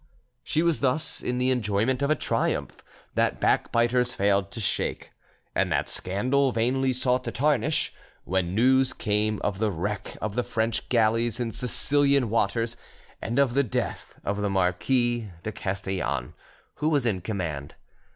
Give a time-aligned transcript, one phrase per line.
[0.43, 5.11] She was thus in the enjoyment of a triumph that backbiters failed to shake,
[5.53, 7.93] and that scandal vainly sought to tarnish,
[8.23, 12.75] when news came of the wreck of the French galleys in Sicilian waters,
[13.21, 16.33] and of the death of the Marquis de Castellane,
[16.77, 17.75] who was in command.